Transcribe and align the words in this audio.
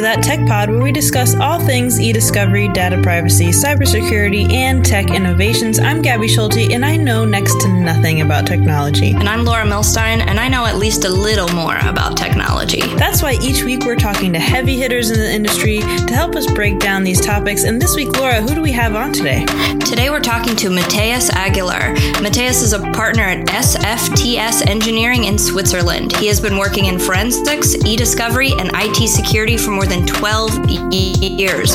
to 0.00 0.04
That 0.04 0.22
Tech 0.22 0.46
Pod, 0.46 0.70
where 0.70 0.80
we 0.80 0.92
discuss 0.92 1.34
all 1.34 1.60
things 1.60 2.00
e 2.00 2.10
discovery, 2.10 2.68
data 2.68 3.00
privacy, 3.02 3.48
cybersecurity, 3.48 4.50
and 4.50 4.82
tech 4.82 5.10
innovations. 5.10 5.78
I'm 5.78 6.02
Gabi 6.02 6.26
Schulte, 6.26 6.72
and 6.72 6.86
I 6.86 6.96
know 6.96 7.26
next 7.26 7.60
to 7.62 7.68
nothing 7.68 8.22
about 8.22 8.46
technology. 8.46 9.10
And 9.10 9.28
I'm 9.28 9.44
Laura 9.44 9.64
Milstein, 9.64 10.20
and 10.20 10.40
I 10.40 10.48
know 10.48 10.64
at 10.64 10.76
least 10.76 11.04
a 11.04 11.10
little 11.10 11.48
more 11.50 11.76
about 11.82 12.16
technology. 12.16 12.80
That's 12.96 13.22
why 13.22 13.36
each 13.42 13.62
week 13.62 13.84
we're 13.84 13.96
talking 13.96 14.32
to 14.32 14.38
heavy 14.38 14.76
hitters 14.76 15.10
in 15.10 15.18
the 15.18 15.30
industry 15.30 15.80
to 15.80 16.14
help 16.14 16.34
us 16.34 16.50
break 16.50 16.78
down 16.78 17.04
these 17.04 17.20
topics. 17.20 17.64
And 17.64 17.80
this 17.80 17.94
week, 17.94 18.16
Laura, 18.16 18.40
who 18.40 18.54
do 18.54 18.62
we 18.62 18.72
have 18.72 18.96
on 18.96 19.12
today? 19.12 19.44
Today 19.84 20.08
we're 20.08 20.20
talking 20.20 20.56
to 20.56 20.68
Mattias 20.70 21.28
Aggeler. 21.30 21.94
Mattias 22.24 22.62
is 22.62 22.72
a 22.72 22.80
partner 22.92 23.24
at 23.24 23.46
SFTS 23.48 24.66
Engineering 24.66 25.24
in 25.24 25.36
Switzerland. 25.36 26.16
He 26.16 26.26
has 26.28 26.40
been 26.40 26.56
working 26.56 26.86
in 26.86 26.98
forensics, 26.98 27.74
e 27.84 27.96
discovery, 27.96 28.52
and 28.56 28.70
IT 28.74 29.08
security 29.08 29.58
for 29.58 29.72
more 29.72 29.89
than 29.90 30.06
12 30.06 30.70
years. 30.92 31.74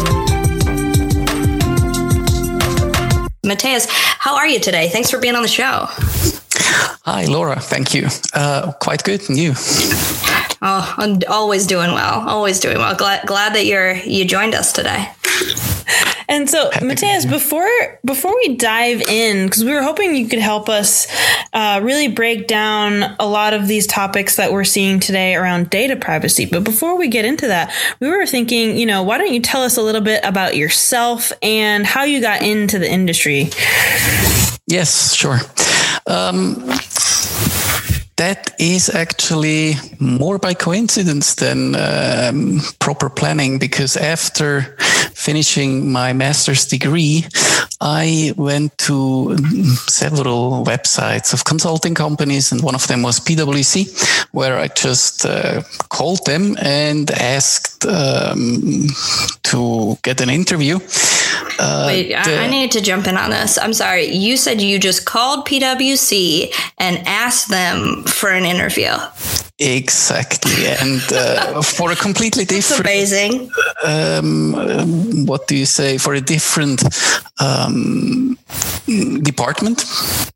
Mattias, 3.43 3.87
how 3.89 4.35
are 4.37 4.47
you 4.47 4.59
today? 4.59 4.87
Thanks 4.87 5.11
for 5.11 5.19
being 5.19 5.35
on 5.35 5.41
the 5.41 5.49
show. 5.49 5.87
Hi, 7.03 7.25
Laura. 7.25 7.59
Thank 7.59 7.93
you. 7.93 8.07
Uh, 8.33 8.71
quite 8.79 9.03
good. 9.03 9.27
And 9.27 9.37
you? 9.37 9.53
Oh, 10.61 10.95
I'm 10.97 11.19
always 11.27 11.67
doing 11.67 11.91
well. 11.91 12.27
Always 12.27 12.61
doing 12.61 12.77
well. 12.77 12.95
Glad, 12.95 13.27
glad 13.27 13.53
that 13.53 13.65
you're 13.65 13.95
you 13.95 14.23
joined 14.23 14.55
us 14.55 14.71
today. 14.71 15.09
And 16.27 16.49
so, 16.49 16.71
Mattias, 16.71 17.29
before 17.29 17.69
before 18.03 18.35
we 18.35 18.55
dive 18.55 19.01
in, 19.01 19.45
because 19.45 19.63
we 19.63 19.71
were 19.71 19.83
hoping 19.83 20.15
you 20.15 20.27
could 20.27 20.39
help 20.39 20.69
us 20.69 21.07
uh, 21.53 21.79
really 21.83 22.07
break 22.07 22.47
down 22.47 23.15
a 23.19 23.27
lot 23.27 23.53
of 23.53 23.67
these 23.67 23.85
topics 23.85 24.35
that 24.37 24.51
we're 24.51 24.63
seeing 24.63 24.99
today 24.99 25.35
around 25.35 25.69
data 25.69 25.95
privacy. 25.95 26.45
But 26.45 26.63
before 26.63 26.97
we 26.97 27.09
get 27.09 27.25
into 27.25 27.47
that, 27.47 27.71
we 27.99 28.09
were 28.09 28.25
thinking, 28.25 28.75
you 28.75 28.87
know, 28.87 29.03
why 29.03 29.19
don't 29.19 29.33
you 29.33 29.39
tell 29.39 29.61
us 29.61 29.77
a 29.77 29.83
little 29.83 30.01
bit 30.01 30.25
about 30.25 30.55
yourself 30.55 31.31
and 31.43 31.85
how 31.85 32.03
you 32.03 32.21
got 32.21 32.41
into 32.41 32.79
the 32.79 32.91
industry? 32.91 33.49
Yes, 34.65 35.13
sure. 35.13 35.39
Um, 36.07 36.55
that 38.17 38.55
is 38.59 38.89
actually 38.89 39.73
more 39.99 40.37
by 40.37 40.53
coincidence 40.53 41.35
than 41.35 41.75
um, 41.75 42.61
proper 42.79 43.09
planning 43.09 43.59
because 43.59 43.97
after 43.97 44.75
finishing 45.25 45.91
my 45.91 46.13
master's 46.13 46.65
degree, 46.67 47.25
I 47.81 48.33
went 48.37 48.77
to 48.87 49.35
several 49.87 50.63
websites 50.63 51.33
of 51.33 51.43
consulting 51.43 51.95
companies, 51.95 52.51
and 52.51 52.61
one 52.61 52.75
of 52.75 52.87
them 52.87 53.01
was 53.01 53.19
PwC, 53.19 53.75
where 54.31 54.57
I 54.57 54.67
just 54.67 55.25
uh, 55.25 55.63
called 55.89 56.25
them 56.25 56.55
and 56.61 57.09
asked 57.11 57.85
um, 57.85 58.87
to 59.43 59.97
get 60.03 60.21
an 60.21 60.29
interview. 60.29 60.79
Uh, 61.59 61.85
Wait, 61.87 62.09
the, 62.09 62.37
I 62.39 62.47
need 62.47 62.71
to 62.71 62.81
jump 62.81 63.07
in 63.07 63.17
on 63.17 63.29
this. 63.29 63.57
I'm 63.57 63.73
sorry. 63.73 64.05
You 64.07 64.37
said 64.37 64.61
you 64.61 64.79
just 64.79 65.05
called 65.05 65.47
PwC 65.47 66.53
and 66.77 66.97
asked 67.07 67.49
them 67.49 68.03
for 68.03 68.29
an 68.29 68.45
interview. 68.45 68.91
Exactly, 69.57 70.67
and 70.81 71.01
uh, 71.13 71.61
for 71.61 71.91
a 71.91 71.95
completely 71.95 72.43
different. 72.45 72.81
amazing. 72.81 73.49
Um, 73.83 75.25
what 75.25 75.47
do 75.47 75.55
you 75.55 75.65
say? 75.65 75.97
For 75.97 76.13
a 76.13 76.21
different 76.21 76.83
um, 77.39 78.37
department 79.21 79.85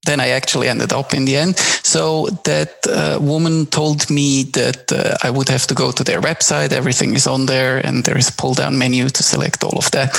than 0.05 0.19
I 0.19 0.29
actually 0.29 0.69
ended 0.69 0.91
up 0.93 1.13
in 1.13 1.25
the 1.25 1.37
end. 1.37 1.57
So 1.83 2.27
that 2.43 2.71
uh, 2.87 3.19
woman 3.21 3.65
told 3.67 4.09
me 4.09 4.43
that 4.53 4.91
uh, 4.91 5.27
I 5.27 5.29
would 5.29 5.49
have 5.49 5.67
to 5.67 5.75
go 5.75 5.91
to 5.91 6.03
their 6.03 6.21
website. 6.21 6.71
Everything 6.71 7.15
is 7.15 7.27
on 7.27 7.45
there, 7.45 7.85
and 7.85 8.03
there 8.03 8.17
is 8.17 8.29
a 8.29 8.33
pull-down 8.33 8.77
menu 8.77 9.09
to 9.09 9.23
select 9.23 9.63
all 9.63 9.77
of 9.77 9.91
that. 9.91 10.09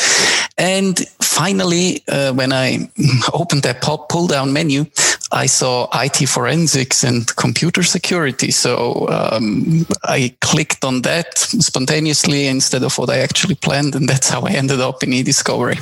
And 0.59 0.99
finally, 1.21 2.03
uh, 2.09 2.33
when 2.33 2.53
I 2.53 2.91
opened 3.33 3.63
that 3.63 3.81
pull-down 3.81 4.53
menu, 4.53 4.85
I 5.33 5.47
saw 5.47 5.89
IT 5.95 6.29
forensics 6.29 7.05
and 7.05 7.25
computer 7.37 7.85
security. 7.85 8.51
So 8.51 9.07
um, 9.09 9.87
I 10.03 10.35
clicked 10.41 10.85
on 10.85 11.03
that 11.03 11.39
spontaneously 11.39 12.49
instead 12.49 12.83
of 12.83 12.99
what 12.99 13.11
I 13.11 13.19
actually 13.19 13.55
planned. 13.55 13.95
And 13.95 14.09
that's 14.09 14.29
how 14.29 14.43
I 14.43 14.51
ended 14.51 14.81
up 14.81 15.03
in 15.03 15.13
e-discovery. 15.13 15.79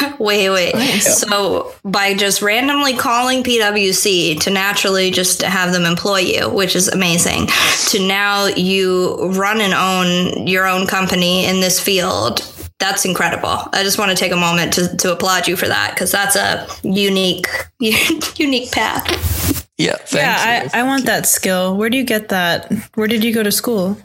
wait, 0.18 0.50
wait. 0.50 0.74
Oh, 0.74 0.78
nice. 0.78 1.20
So 1.20 1.74
by 1.84 2.14
just 2.14 2.42
randomly 2.42 2.96
calling 2.96 3.42
PwC 3.42 4.40
to 4.40 4.50
naturally 4.50 5.10
just 5.10 5.42
have 5.42 5.72
them 5.72 5.84
employ 5.84 6.20
you, 6.20 6.48
which 6.50 6.76
is 6.76 6.88
amazing, 6.88 7.48
to 7.88 8.06
now 8.06 8.46
you 8.46 9.16
run 9.32 9.60
and 9.60 9.74
own 9.74 10.46
your 10.46 10.66
own 10.66 10.86
company 10.86 11.46
in 11.46 11.60
this 11.60 11.80
field 11.80 12.50
that's 12.80 13.04
incredible. 13.04 13.68
I 13.72 13.82
just 13.82 13.98
want 13.98 14.10
to 14.10 14.16
take 14.16 14.32
a 14.32 14.36
moment 14.36 14.72
to, 14.74 14.96
to 14.96 15.12
applaud 15.12 15.48
you 15.48 15.56
for 15.56 15.68
that 15.68 15.94
because 15.94 16.10
that's 16.10 16.36
a 16.36 16.66
unique, 16.82 17.46
unique 17.78 18.72
path. 18.72 19.64
Yeah, 19.78 19.96
yeah. 20.12 20.68
I, 20.72 20.80
I 20.80 20.82
want 20.82 21.06
that 21.06 21.26
skill. 21.26 21.76
Where 21.76 21.90
do 21.90 21.96
you 21.96 22.04
get 22.04 22.28
that? 22.28 22.70
Where 22.94 23.08
did 23.08 23.24
you 23.24 23.34
go 23.34 23.42
to 23.42 23.50
school? 23.50 23.96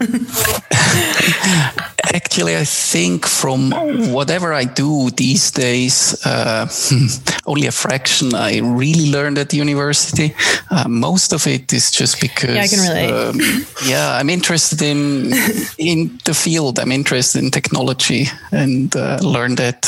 Actually, 2.12 2.56
I 2.56 2.64
think 2.64 3.26
from 3.26 3.70
whatever 4.12 4.52
I 4.52 4.64
do 4.64 5.10
these 5.10 5.52
days, 5.52 6.16
uh, 6.26 6.68
only 7.46 7.66
a 7.68 7.72
fraction 7.72 8.34
I 8.34 8.58
really 8.58 9.12
learned 9.12 9.38
at 9.38 9.50
the 9.50 9.58
university. 9.58 10.34
Uh, 10.70 10.88
most 10.88 11.32
of 11.32 11.46
it 11.46 11.72
is 11.72 11.90
just 11.92 12.20
because 12.20 12.56
yeah, 12.56 12.62
I 12.62 12.68
can 12.68 12.80
relate. 12.80 13.12
Um, 13.12 13.66
yeah, 13.86 14.18
I'm 14.18 14.28
interested 14.28 14.82
in 14.82 15.32
in 15.78 16.18
the 16.24 16.34
field. 16.34 16.80
I'm 16.80 16.92
interested 16.92 17.44
in 17.44 17.50
technology 17.50 18.26
and 18.50 18.94
uh, 18.96 19.18
learned 19.22 19.60
it 19.60 19.86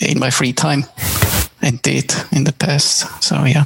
in 0.00 0.18
my 0.18 0.30
free 0.30 0.52
time 0.52 0.84
and 1.62 1.80
did 1.80 2.14
in 2.30 2.44
the 2.44 2.52
past. 2.52 3.06
So 3.22 3.44
yeah. 3.44 3.64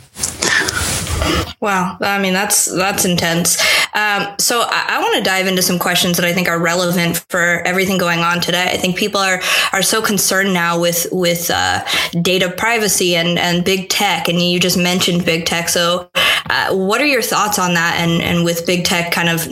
Wow, 1.61 1.97
I 2.01 2.19
mean 2.19 2.33
that's 2.33 2.67
that's 2.67 3.05
intense. 3.05 3.61
Um, 3.95 4.35
so 4.39 4.61
I, 4.61 4.97
I 4.97 4.99
want 5.01 5.17
to 5.17 5.23
dive 5.23 5.47
into 5.47 5.63
some 5.63 5.79
questions 5.79 6.19
that 6.19 6.27
I 6.27 6.35
think 6.35 6.49
are 6.49 6.59
relevant 6.59 7.25
for 7.31 7.63
everything 7.65 7.97
going 7.97 8.21
on 8.21 8.43
today. 8.43 8.71
I 8.71 8.77
think 8.77 8.97
people 8.97 9.21
are 9.21 9.41
are 9.73 9.83
so 9.83 10.03
concerned 10.03 10.53
now 10.53 10.79
with 10.79 11.07
with 11.11 11.51
uh, 11.51 11.83
data 12.21 12.51
privacy 12.51 13.17
and 13.17 13.39
and 13.39 13.65
big 13.65 13.89
tech, 13.89 14.29
and 14.29 14.41
you 14.41 14.61
just 14.61 14.77
mentioned 14.77 15.25
big 15.25 15.47
tech. 15.47 15.71
So, 15.71 16.11
uh, 16.15 16.75
what 16.75 17.01
are 17.01 17.07
your 17.07 17.23
thoughts 17.23 17.59
on 17.59 17.75
that? 17.75 17.97
And 17.99 18.23
and 18.23 18.45
with 18.45 18.67
big 18.67 18.85
tech, 18.85 19.13
kind 19.13 19.31
of 19.31 19.49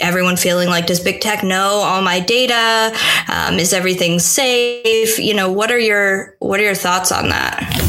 everyone 0.00 0.36
feeling 0.36 0.68
like, 0.68 0.86
does 0.86 1.00
big 1.00 1.20
tech 1.20 1.42
know 1.42 1.80
all 1.82 2.00
my 2.00 2.20
data? 2.20 2.96
Um, 3.28 3.58
is 3.58 3.72
everything 3.72 4.20
safe? 4.20 5.18
You 5.18 5.34
know, 5.34 5.50
what 5.50 5.72
are 5.72 5.78
your 5.78 6.36
what 6.38 6.60
are 6.60 6.64
your 6.64 6.76
thoughts 6.76 7.10
on 7.10 7.30
that? 7.30 7.87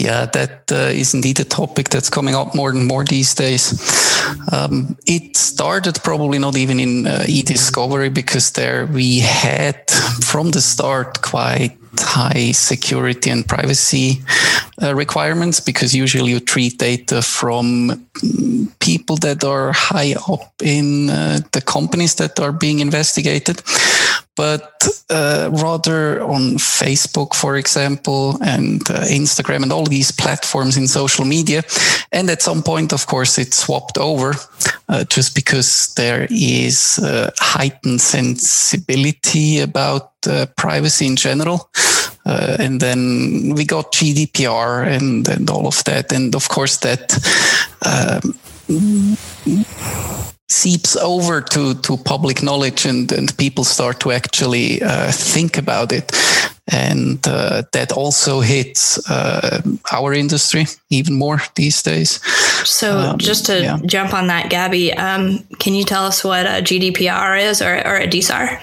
Yeah, 0.00 0.24
that 0.32 0.72
uh, 0.72 0.88
is 0.92 1.12
indeed 1.12 1.40
a 1.40 1.44
topic 1.44 1.90
that's 1.90 2.08
coming 2.08 2.34
up 2.34 2.54
more 2.54 2.70
and 2.70 2.86
more 2.86 3.04
these 3.04 3.34
days. 3.34 3.74
Um, 4.50 4.96
it 5.06 5.36
started 5.36 6.02
probably 6.02 6.38
not 6.38 6.56
even 6.56 6.80
in 6.80 7.06
uh, 7.06 7.24
e-discovery 7.28 8.08
because 8.08 8.52
there 8.52 8.86
we 8.86 9.18
had 9.20 9.90
from 10.24 10.52
the 10.52 10.62
start 10.62 11.20
quite 11.20 11.76
high 11.98 12.52
security 12.52 13.28
and 13.28 13.46
privacy 13.46 14.22
uh, 14.82 14.94
requirements 14.94 15.60
because 15.60 15.94
usually 15.94 16.30
you 16.30 16.40
treat 16.40 16.78
data 16.78 17.20
from 17.20 18.06
people 18.78 19.16
that 19.16 19.44
are 19.44 19.72
high 19.72 20.14
up 20.32 20.50
in 20.62 21.10
uh, 21.10 21.40
the 21.52 21.60
companies 21.60 22.14
that 22.14 22.40
are 22.40 22.52
being 22.52 22.78
investigated 22.78 23.62
but 24.40 24.88
uh, 25.10 25.50
rather 25.52 26.22
on 26.22 26.56
Facebook, 26.56 27.34
for 27.34 27.58
example, 27.58 28.38
and 28.42 28.80
uh, 28.88 29.04
Instagram 29.04 29.62
and 29.62 29.70
all 29.70 29.84
these 29.84 30.10
platforms 30.10 30.78
in 30.78 30.88
social 30.88 31.26
media. 31.26 31.62
And 32.10 32.30
at 32.30 32.40
some 32.40 32.62
point, 32.62 32.94
of 32.94 33.06
course, 33.06 33.36
it 33.36 33.52
swapped 33.52 33.98
over 33.98 34.32
uh, 34.88 35.04
just 35.04 35.34
because 35.34 35.92
there 35.94 36.26
is 36.30 36.98
uh, 36.98 37.30
heightened 37.36 38.00
sensibility 38.00 39.60
about 39.60 40.12
uh, 40.26 40.46
privacy 40.56 41.06
in 41.06 41.16
general. 41.16 41.68
Uh, 42.24 42.56
and 42.58 42.80
then 42.80 43.54
we 43.54 43.66
got 43.66 43.92
GDPR 43.92 44.86
and, 44.86 45.28
and 45.28 45.50
all 45.50 45.66
of 45.66 45.84
that. 45.84 46.12
And 46.12 46.34
of 46.34 46.48
course, 46.48 46.78
that 46.78 47.12
um, 47.84 48.34
seeps 50.48 50.96
over 50.96 51.40
to, 51.40 51.74
to 51.74 51.96
public 51.96 52.42
knowledge 52.42 52.84
and, 52.84 53.12
and 53.12 53.36
people 53.38 53.64
start 53.64 54.00
to 54.00 54.10
actually 54.10 54.82
uh, 54.82 55.10
think 55.12 55.56
about 55.56 55.92
it. 55.92 56.10
And 56.72 57.26
uh, 57.26 57.64
that 57.72 57.92
also 57.92 58.40
hits 58.40 59.10
uh, 59.10 59.60
our 59.92 60.12
industry 60.12 60.66
even 60.90 61.14
more 61.14 61.40
these 61.54 61.82
days. 61.82 62.20
So, 62.68 62.98
um, 62.98 63.18
just 63.18 63.46
to 63.46 63.60
yeah. 63.60 63.78
jump 63.86 64.14
on 64.14 64.28
that, 64.28 64.50
Gabi, 64.50 64.96
um, 64.98 65.44
can 65.58 65.74
you 65.74 65.84
tell 65.84 66.06
us 66.06 66.22
what 66.22 66.46
a 66.46 66.62
GDPR 66.62 67.42
is 67.42 67.60
or, 67.60 67.74
or 67.86 67.96
a 67.96 68.06
DSAR? 68.06 68.60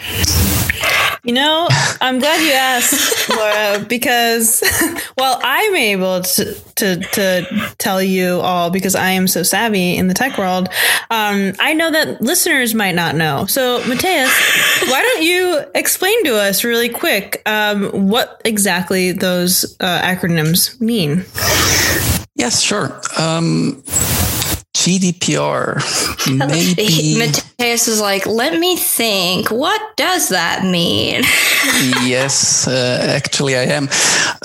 You 1.28 1.34
know, 1.34 1.68
I'm 2.00 2.20
glad 2.20 2.42
you 2.42 2.54
asked, 2.54 3.30
Laura, 3.36 3.84
because 3.84 4.64
while 5.16 5.38
I'm 5.44 5.76
able 5.76 6.22
to, 6.22 6.54
to, 6.76 6.96
to 6.96 7.76
tell 7.80 8.02
you 8.02 8.40
all 8.40 8.70
because 8.70 8.96
I 8.96 9.10
am 9.10 9.28
so 9.28 9.44
savvy 9.44 9.98
in 9.98 10.08
the 10.08 10.14
tech 10.14 10.38
world, 10.38 10.70
um, 11.10 11.52
I 11.60 11.74
know 11.74 11.92
that 11.92 12.22
listeners 12.22 12.74
might 12.74 12.96
not 12.96 13.16
know. 13.16 13.46
So, 13.46 13.82
Mattias, 13.82 14.32
why 14.90 15.02
don't 15.02 15.24
you 15.24 15.66
explain 15.76 16.24
to 16.24 16.38
us 16.38 16.64
really 16.64 16.88
quick 16.88 17.42
um, 17.46 17.97
what 17.98 18.42
exactly 18.46 19.12
those 19.12 19.76
uh, 19.80 20.02
acronyms 20.02 20.80
mean? 20.80 21.26
Yes, 22.36 22.62
sure. 22.62 23.02
Um, 23.18 23.84
GDPR. 24.78 25.82
Maybe. 26.38 27.16
Mattias 27.16 27.88
is 27.88 28.00
like, 28.00 28.28
let 28.28 28.60
me 28.60 28.78
think. 28.78 29.50
What 29.50 29.82
does 29.98 30.30
that 30.30 30.64
mean? 30.64 31.24
yes, 32.06 32.68
uh, 32.68 33.02
actually, 33.10 33.58
I 33.58 33.64
am. 33.64 33.90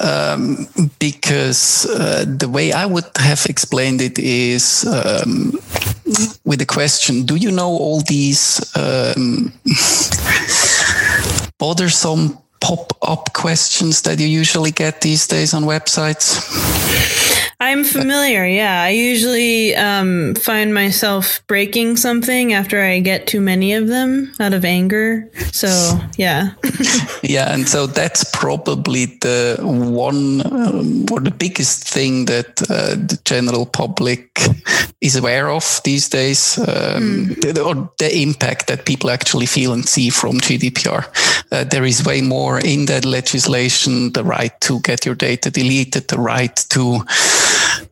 Um, 0.00 0.66
because 0.98 1.86
uh, 1.86 2.24
the 2.26 2.48
way 2.48 2.72
I 2.72 2.86
would 2.86 3.04
have 3.16 3.44
explained 3.46 4.00
it 4.00 4.18
is 4.18 4.86
um, 4.86 5.52
with 6.44 6.58
the 6.58 6.66
question 6.66 7.24
Do 7.24 7.36
you 7.36 7.50
know 7.50 7.68
all 7.68 8.00
these 8.00 8.60
um, 8.74 9.52
bothersome 11.58 12.38
pop 12.62 12.96
up 13.02 13.32
questions 13.34 14.02
that 14.02 14.20
you 14.20 14.26
usually 14.26 14.70
get 14.70 15.00
these 15.02 15.26
days 15.26 15.52
on 15.52 15.64
websites? 15.64 16.40
I'm 17.62 17.84
familiar. 17.84 18.44
Yeah, 18.44 18.82
I 18.82 18.90
usually 18.90 19.76
um, 19.76 20.34
find 20.34 20.74
myself 20.74 21.42
breaking 21.46 21.96
something 21.96 22.52
after 22.52 22.82
I 22.82 22.98
get 22.98 23.28
too 23.28 23.40
many 23.40 23.74
of 23.74 23.86
them 23.86 24.32
out 24.40 24.52
of 24.52 24.64
anger. 24.64 25.30
So 25.52 25.68
yeah, 26.16 26.54
yeah, 27.22 27.54
and 27.54 27.68
so 27.68 27.86
that's 27.86 28.24
probably 28.32 29.06
the 29.20 29.58
one 29.62 30.44
um, 30.46 31.06
or 31.12 31.20
the 31.20 31.30
biggest 31.30 31.88
thing 31.88 32.24
that 32.24 32.62
uh, 32.68 32.96
the 32.96 33.20
general 33.24 33.66
public 33.66 34.40
is 35.02 35.16
aware 35.16 35.50
of 35.50 35.80
these 35.84 36.08
days, 36.08 36.58
um, 36.58 37.34
mm. 37.34 37.66
or 37.66 37.90
the 37.98 38.22
impact 38.22 38.68
that 38.68 38.86
people 38.86 39.10
actually 39.10 39.46
feel 39.46 39.72
and 39.72 39.86
see 39.86 40.10
from 40.10 40.38
GDPR. 40.38 41.04
Uh, 41.50 41.64
there 41.64 41.84
is 41.84 42.06
way 42.06 42.22
more 42.22 42.60
in 42.60 42.86
that 42.86 43.04
legislation: 43.04 44.12
the 44.12 44.24
right 44.24 44.58
to 44.60 44.80
get 44.80 45.04
your 45.04 45.16
data 45.16 45.50
deleted, 45.50 46.08
the 46.08 46.18
right 46.18 46.54
to 46.70 47.00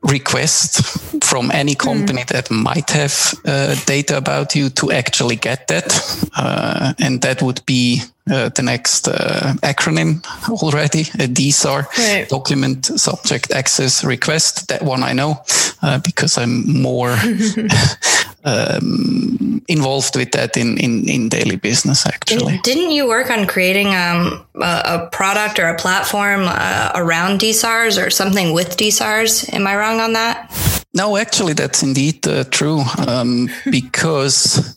request 0.02 0.82
from 1.22 1.50
any 1.50 1.74
company 1.74 2.22
mm. 2.22 2.28
that 2.28 2.50
might 2.50 2.90
have 2.90 3.34
uh, 3.44 3.74
data 3.86 4.16
about 4.16 4.54
you 4.54 4.70
to 4.70 4.90
actually 4.90 5.36
get 5.36 5.68
that. 5.68 6.28
Uh, 6.36 6.94
and 6.98 7.20
that 7.22 7.42
would 7.42 7.64
be 7.66 8.02
uh, 8.30 8.48
the 8.50 8.62
next 8.62 9.08
uh, 9.08 9.54
acronym 9.62 10.24
already, 10.62 11.00
a 11.00 11.28
DSAR, 11.28 11.86
right. 11.98 12.28
Document 12.28 12.86
Subject 12.86 13.50
Access 13.52 14.04
Request. 14.04 14.68
That 14.68 14.82
one 14.82 15.02
I 15.02 15.12
know 15.12 15.42
uh, 15.82 15.98
because 15.98 16.38
I'm 16.38 16.80
more 16.80 17.10
um, 18.44 19.62
involved 19.68 20.16
with 20.16 20.32
that 20.32 20.56
in, 20.56 20.78
in, 20.78 21.08
in 21.08 21.28
daily 21.28 21.56
business, 21.56 22.06
actually. 22.06 22.58
Didn't 22.62 22.90
you 22.90 23.06
work 23.06 23.30
on 23.30 23.46
creating 23.46 23.88
um, 23.88 24.46
a, 24.56 24.82
a, 24.84 25.08
product 25.12 25.58
or 25.58 25.68
a 25.68 25.76
platform 25.76 26.44
uh, 26.46 26.92
around 26.94 27.40
DSARs 27.40 28.04
or 28.04 28.10
something 28.10 28.52
with 28.52 28.76
DSARs? 28.76 29.52
Am 29.52 29.66
I 29.66 29.76
wrong 29.76 30.00
on 30.00 30.14
that? 30.14 30.50
No, 30.92 31.16
actually, 31.16 31.52
that's 31.52 31.82
indeed 31.82 32.26
uh, 32.26 32.44
true 32.44 32.82
um, 33.06 33.48
because, 33.70 34.76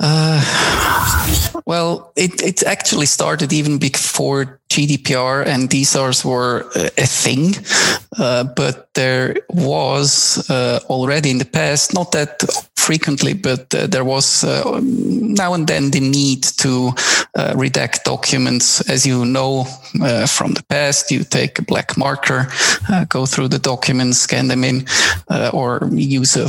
uh, 0.00 1.60
well, 1.66 2.12
it, 2.16 2.40
it 2.42 2.62
actually 2.62 3.06
started 3.06 3.52
even 3.52 3.78
before 3.78 4.60
GDPR 4.70 5.46
and 5.46 5.68
DSARs 5.68 6.24
were 6.24 6.70
a 6.74 7.06
thing, 7.06 7.54
uh, 8.18 8.44
but 8.44 8.88
there 8.94 9.36
was 9.50 10.48
uh, 10.48 10.80
already 10.88 11.30
in 11.30 11.38
the 11.38 11.44
past, 11.44 11.92
not 11.92 12.12
that 12.12 12.42
frequently, 12.82 13.34
but 13.34 13.74
uh, 13.74 13.86
there 13.86 14.04
was 14.04 14.44
uh, 14.44 14.80
now 14.82 15.54
and 15.54 15.66
then 15.66 15.90
the 15.90 16.00
need 16.00 16.42
to 16.42 16.88
uh, 17.34 17.54
redact 17.54 18.02
documents. 18.04 18.80
As 18.90 19.06
you 19.06 19.24
know 19.24 19.66
uh, 20.02 20.26
from 20.26 20.54
the 20.54 20.64
past, 20.64 21.10
you 21.10 21.24
take 21.24 21.58
a 21.58 21.62
black 21.62 21.96
marker, 21.96 22.48
go 23.08 23.26
through 23.26 23.48
the 23.48 23.58
documents, 23.58 24.18
scan 24.18 24.48
them 24.48 24.64
in, 24.64 24.86
or 25.52 25.88
use 25.92 26.36
a 26.36 26.48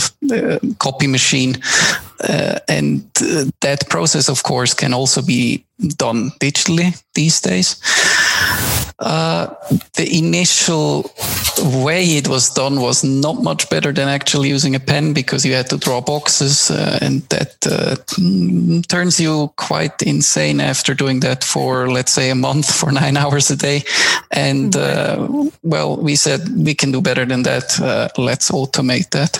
copy 0.80 1.08
machine. 1.08 1.56
and 2.68 3.04
that 3.62 3.86
process, 3.90 4.30
of 4.30 4.44
course, 4.44 4.74
can 4.74 4.94
also 4.94 5.22
be 5.22 5.66
done 5.98 6.32
digitally 6.40 7.04
these 7.14 7.42
days. 7.42 7.76
Uh, 9.00 9.48
the 9.96 10.08
initial 10.18 11.12
way 11.84 12.04
it 12.04 12.28
was 12.28 12.50
done 12.50 12.80
was 12.80 13.04
not 13.04 13.42
much 13.42 13.70
better 13.70 13.92
than 13.92 14.08
actually 14.08 14.50
using 14.50 14.76
a 14.76 14.80
pen 14.80 15.14
because 15.14 15.46
you 15.46 15.54
had 15.54 15.70
to 15.70 15.78
draw 15.78 16.02
boxes, 16.02 16.72
uh, 16.72 17.00
and 17.02 17.22
that 17.30 17.56
uh, 17.66 17.96
turns 18.88 19.20
you 19.20 19.52
quite 19.56 20.02
insane 20.04 20.60
after 20.60 20.94
doing 20.94 21.20
that 21.22 21.44
for, 21.44 21.90
let's 21.90 22.12
say, 22.12 22.30
a 22.30 22.36
month 22.36 22.74
for 22.80 22.92
nine 22.92 23.18
hours 23.18 23.50
a 23.50 23.56
day. 23.56 23.84
And 24.32 24.76
uh, 24.76 25.28
well, 25.64 25.98
we 25.98 26.16
said 26.16 26.48
we 26.56 26.74
can 26.74 26.92
do 26.92 27.02
better 27.02 27.26
than 27.26 27.44
that. 27.44 27.80
Uh, 27.80 28.10
let's 28.18 28.52
automate 28.52 29.10
that. 29.12 29.40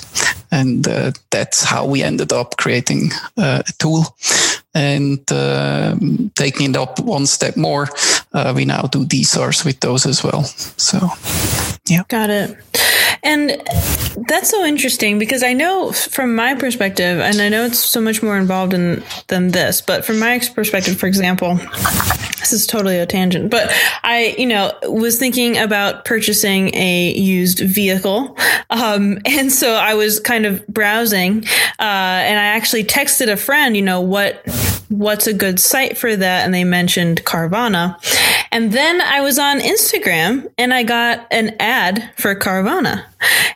And 0.52 0.88
uh, 0.88 1.12
that's 1.32 1.64
how 1.64 1.86
we 1.86 2.04
ended 2.04 2.32
up 2.32 2.58
creating 2.58 3.12
a 3.38 3.64
tool 3.80 4.16
and 4.74 5.20
uh, 5.32 5.96
taking 6.36 6.72
it 6.72 6.78
up 6.78 7.00
one 7.00 7.26
step 7.26 7.56
more, 7.56 7.88
uh, 8.34 8.54
we 8.56 8.66
now 8.66 8.84
do 8.84 9.06
DSARs 9.06 9.66
with 9.66 9.80
those 9.80 10.06
as 10.06 10.24
well. 10.24 10.44
So, 10.44 11.10
yeah. 11.88 12.04
Got 12.08 12.30
it. 12.30 12.58
And 13.24 13.62
that's 14.28 14.50
so 14.50 14.66
interesting 14.66 15.18
because 15.18 15.44
I 15.44 15.54
know 15.54 15.92
from 15.92 16.36
my 16.36 16.56
perspective, 16.56 17.22
and 17.22 17.40
I 17.40 17.48
know 17.50 17.66
it's 17.66 17.80
so 17.80 18.02
much 18.02 18.22
more 18.22 18.38
involved 18.38 18.74
in 18.74 19.02
than 19.28 19.52
this, 19.52 19.82
but 19.82 20.04
from 20.04 20.20
my 20.20 20.40
perspective, 20.54 20.98
for 20.98 21.08
example, 21.08 21.58
this 22.44 22.62
is 22.62 22.68
totally 22.68 23.00
a 23.00 23.06
tangent, 23.06 23.50
but 23.50 23.72
I, 24.04 24.36
you 24.38 24.46
know, 24.46 24.74
was 24.84 25.18
thinking 25.18 25.58
about 25.58 26.06
purchasing 26.06 26.76
a 26.76 27.14
used 27.14 27.60
vehicle. 27.60 28.38
Um, 28.70 29.20
and 29.26 29.52
so 29.52 29.74
I 29.74 29.94
was 29.94 30.20
kind 30.20 30.46
of 30.46 30.66
browsing, 30.68 31.46
uh, 31.80 32.20
and 32.28 32.40
I 32.40 32.46
actually 32.46 32.84
texted 32.84 33.32
a 33.32 33.38
friend, 33.38 33.76
you 33.76 33.82
know, 33.82 34.02
what, 34.02 34.46
what's 34.90 35.28
a 35.28 35.34
good 35.34 35.60
site 35.60 35.98
for 35.98 36.16
that? 36.16 36.46
And 36.46 36.54
they 36.54 36.64
mentioned 36.64 37.24
Carvana. 37.24 37.98
And 38.52 38.72
then 38.72 39.02
I 39.02 39.22
was 39.22 39.40
on 39.40 39.60
Instagram 39.60 40.52
and 40.58 40.74
I 40.74 40.84
got 40.84 41.26
an 41.32 41.56
ad 41.60 42.12
for 42.18 42.36
Carvana. 42.36 43.06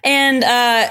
And, 0.04 0.44
uh, 0.44 0.90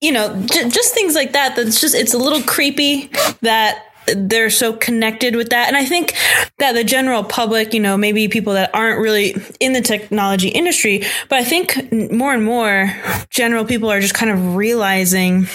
you 0.00 0.12
know, 0.12 0.40
j- 0.46 0.68
just 0.68 0.94
things 0.94 1.14
like 1.14 1.32
that. 1.32 1.56
That's 1.56 1.80
just, 1.80 1.94
it's 1.94 2.14
a 2.14 2.18
little 2.18 2.42
creepy 2.42 3.10
that 3.40 3.86
they're 4.16 4.50
so 4.50 4.72
connected 4.72 5.36
with 5.36 5.50
that. 5.50 5.68
And 5.68 5.76
I 5.76 5.84
think 5.84 6.14
that 6.58 6.72
the 6.72 6.84
general 6.84 7.24
public, 7.24 7.74
you 7.74 7.80
know, 7.80 7.96
maybe 7.96 8.28
people 8.28 8.54
that 8.54 8.74
aren't 8.74 9.00
really 9.00 9.34
in 9.60 9.72
the 9.72 9.80
technology 9.80 10.48
industry, 10.48 11.04
but 11.28 11.38
I 11.38 11.44
think 11.44 11.92
more 12.12 12.32
and 12.32 12.44
more 12.44 12.92
general 13.30 13.64
people 13.64 13.90
are 13.90 14.00
just 14.00 14.14
kind 14.14 14.30
of 14.30 14.56
realizing 14.56 15.46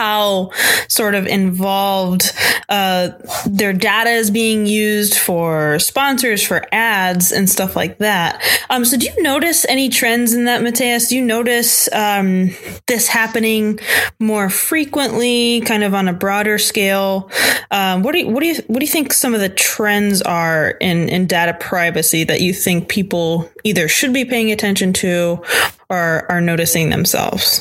how 0.00 0.50
sort 0.88 1.14
of 1.14 1.26
involved 1.26 2.32
uh, 2.70 3.10
their 3.44 3.74
data 3.74 4.08
is 4.10 4.30
being 4.30 4.64
used 4.64 5.18
for 5.18 5.78
sponsors, 5.78 6.42
for 6.42 6.66
ads, 6.72 7.32
and 7.32 7.50
stuff 7.50 7.76
like 7.76 7.98
that. 7.98 8.42
Um, 8.70 8.86
so, 8.86 8.96
do 8.96 9.04
you 9.04 9.22
notice 9.22 9.66
any 9.66 9.90
trends 9.90 10.32
in 10.32 10.46
that, 10.46 10.62
Mattias? 10.62 11.10
Do 11.10 11.16
you 11.16 11.22
notice 11.22 11.92
um, 11.92 12.50
this 12.86 13.08
happening 13.08 13.78
more 14.18 14.48
frequently, 14.48 15.60
kind 15.62 15.84
of 15.84 15.92
on 15.92 16.08
a 16.08 16.14
broader 16.14 16.56
scale? 16.56 17.30
Um, 17.70 18.02
what 18.02 18.12
do 18.12 18.18
you, 18.18 18.28
what 18.28 18.40
do 18.40 18.46
you 18.46 18.54
what 18.66 18.80
do 18.80 18.84
you 18.84 18.90
think 18.90 19.12
some 19.12 19.34
of 19.34 19.40
the 19.40 19.48
trends 19.48 20.22
are 20.22 20.70
in 20.80 21.08
in 21.08 21.26
data 21.26 21.54
privacy 21.58 22.24
that 22.24 22.40
you 22.40 22.52
think 22.52 22.88
people 22.88 23.50
either 23.64 23.88
should 23.88 24.12
be 24.12 24.24
paying 24.24 24.50
attention 24.52 24.92
to 24.94 25.42
or 25.88 26.30
are 26.30 26.40
noticing 26.40 26.90
themselves? 26.90 27.60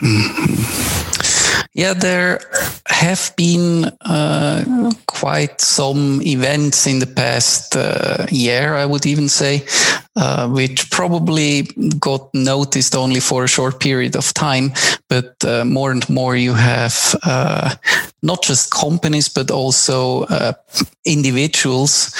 Mm-hmm. 0.00 0.94
Yeah, 1.74 1.94
there 1.94 2.40
have 2.86 3.32
been 3.36 3.84
uh, 4.00 4.90
quite 5.06 5.60
some 5.60 6.20
events 6.22 6.86
in 6.86 6.98
the 6.98 7.06
past 7.06 7.76
uh, 7.76 8.26
year, 8.30 8.74
I 8.74 8.86
would 8.86 9.06
even 9.06 9.28
say, 9.28 9.64
uh, 10.16 10.48
which 10.48 10.90
probably 10.90 11.62
got 12.00 12.34
noticed 12.34 12.96
only 12.96 13.20
for 13.20 13.44
a 13.44 13.48
short 13.48 13.80
period 13.80 14.16
of 14.16 14.32
time. 14.34 14.72
But 15.08 15.44
uh, 15.44 15.64
more 15.64 15.90
and 15.92 16.08
more, 16.08 16.36
you 16.36 16.54
have 16.54 17.14
uh, 17.22 17.74
not 18.22 18.42
just 18.42 18.72
companies, 18.72 19.28
but 19.28 19.50
also 19.50 20.22
uh, 20.24 20.54
individuals 21.04 22.12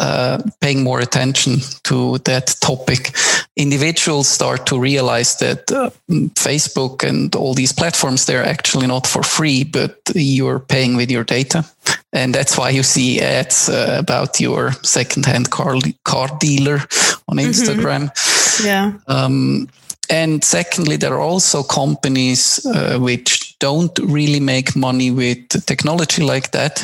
uh, 0.00 0.38
paying 0.60 0.82
more 0.82 1.00
attention 1.00 1.58
to 1.84 2.18
that 2.24 2.56
topic. 2.60 3.14
Individuals 3.56 4.28
start 4.28 4.66
to 4.66 4.80
realize 4.80 5.36
that 5.36 5.70
uh, 5.70 5.90
Facebook 6.34 7.04
and 7.08 7.36
all 7.36 7.54
these 7.54 7.72
platforms, 7.72 8.24
they're 8.24 8.44
actually 8.44 8.86
not 8.86 9.06
for 9.06 9.22
free, 9.22 9.64
but 9.64 10.00
you're 10.14 10.58
paying 10.58 10.96
with 10.96 11.10
your 11.10 11.24
data. 11.24 11.64
And 12.12 12.34
that's 12.34 12.56
why 12.56 12.70
you 12.70 12.82
see 12.82 13.20
ads 13.20 13.68
uh, 13.68 13.96
about 13.98 14.40
your 14.40 14.72
secondhand 14.82 15.50
car, 15.50 15.76
car 16.04 16.28
dealer 16.40 16.80
on 17.28 17.36
mm-hmm. 17.36 17.50
Instagram. 17.50 18.10
Mm-hmm. 18.10 18.66
Yeah. 18.66 18.92
Um, 19.06 19.68
and 20.10 20.42
secondly, 20.42 20.96
there 20.96 21.14
are 21.14 21.20
also 21.20 21.62
companies 21.62 22.66
uh, 22.66 22.98
which 22.98 23.56
don't 23.60 23.96
really 24.00 24.40
make 24.40 24.74
money 24.74 25.12
with 25.12 25.48
technology 25.66 26.22
like 26.22 26.50
that, 26.50 26.82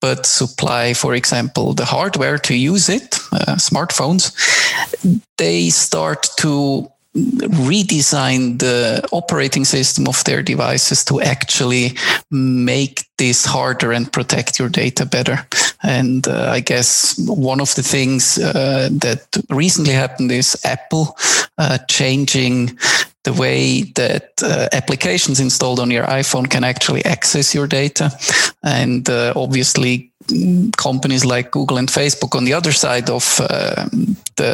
but 0.00 0.26
supply, 0.26 0.94
for 0.94 1.14
example, 1.14 1.74
the 1.74 1.84
hardware 1.84 2.38
to 2.38 2.54
use 2.54 2.88
it, 2.88 3.16
uh, 3.32 3.56
smartphones. 3.56 4.32
They 5.36 5.70
start 5.70 6.28
to 6.38 6.90
redesign 7.14 8.58
the 8.58 9.06
operating 9.12 9.64
system 9.64 10.06
of 10.06 10.22
their 10.24 10.42
devices 10.42 11.04
to 11.04 11.20
actually 11.20 11.96
make 12.30 13.04
this 13.16 13.44
harder 13.44 13.92
and 13.92 14.12
protect 14.12 14.58
your 14.58 14.68
data 14.68 15.04
better. 15.04 15.46
And 15.82 16.28
uh, 16.28 16.50
I 16.50 16.60
guess 16.60 17.18
one 17.18 17.60
of 17.60 17.74
the 17.74 17.82
things 17.82 18.38
uh, 18.38 18.88
that 18.92 19.26
recently 19.50 19.92
happened 19.92 20.30
is 20.30 20.60
Apple 20.64 21.16
uh, 21.56 21.78
changing 21.88 22.78
the 23.28 23.40
way 23.40 23.82
that 23.94 24.42
uh, 24.42 24.68
applications 24.72 25.40
installed 25.40 25.80
on 25.80 25.90
your 25.90 26.04
iPhone 26.04 26.48
can 26.48 26.64
actually 26.64 27.04
access 27.04 27.54
your 27.54 27.66
data. 27.66 28.10
And 28.62 29.08
uh, 29.08 29.32
obviously, 29.36 30.10
companies 30.76 31.24
like 31.24 31.50
Google 31.50 31.78
and 31.78 31.88
Facebook 31.88 32.34
on 32.34 32.44
the 32.44 32.54
other 32.54 32.72
side 32.72 33.10
of 33.10 33.40
uh, 33.40 33.88
the 34.36 34.52